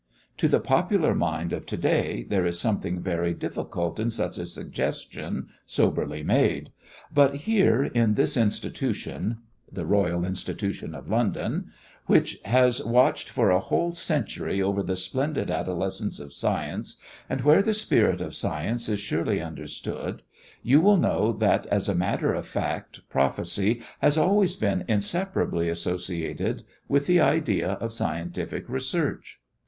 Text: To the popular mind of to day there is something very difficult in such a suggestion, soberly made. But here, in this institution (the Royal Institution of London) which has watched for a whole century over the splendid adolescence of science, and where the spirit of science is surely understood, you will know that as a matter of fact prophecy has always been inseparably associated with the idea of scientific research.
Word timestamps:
To 0.37 0.47
the 0.47 0.59
popular 0.59 1.13
mind 1.13 1.53
of 1.53 1.67
to 1.67 1.77
day 1.77 2.23
there 2.27 2.43
is 2.43 2.59
something 2.59 3.01
very 3.03 3.35
difficult 3.35 3.99
in 3.99 4.09
such 4.09 4.39
a 4.39 4.47
suggestion, 4.47 5.49
soberly 5.63 6.23
made. 6.23 6.71
But 7.13 7.35
here, 7.45 7.83
in 7.83 8.15
this 8.15 8.35
institution 8.35 9.43
(the 9.71 9.85
Royal 9.85 10.25
Institution 10.25 10.95
of 10.95 11.07
London) 11.07 11.69
which 12.07 12.39
has 12.45 12.83
watched 12.83 13.29
for 13.29 13.51
a 13.51 13.59
whole 13.59 13.93
century 13.93 14.59
over 14.59 14.81
the 14.81 14.95
splendid 14.95 15.51
adolescence 15.51 16.19
of 16.19 16.33
science, 16.33 16.97
and 17.29 17.41
where 17.41 17.61
the 17.61 17.71
spirit 17.75 18.21
of 18.21 18.33
science 18.33 18.89
is 18.89 18.99
surely 18.99 19.39
understood, 19.39 20.23
you 20.63 20.81
will 20.81 20.97
know 20.97 21.31
that 21.31 21.67
as 21.67 21.87
a 21.87 21.93
matter 21.93 22.33
of 22.33 22.47
fact 22.47 23.07
prophecy 23.07 23.83
has 23.99 24.17
always 24.17 24.55
been 24.55 24.83
inseparably 24.87 25.69
associated 25.69 26.63
with 26.87 27.05
the 27.05 27.19
idea 27.21 27.73
of 27.73 27.93
scientific 27.93 28.67
research. 28.67 29.39